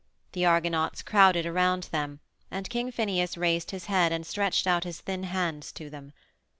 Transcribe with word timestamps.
The 0.31 0.47
Argonauts 0.47 1.03
crowded 1.03 1.45
around 1.45 1.83
them 1.91 2.21
and 2.49 2.67
King 2.71 2.91
Phineus 2.91 3.37
raised 3.37 3.69
his 3.69 3.85
head 3.85 4.11
and 4.11 4.25
stretched 4.25 4.65
out 4.65 4.83
his 4.83 4.99
thin 4.99 5.25
hands 5.25 5.71
to 5.73 5.91
them. 5.91 6.11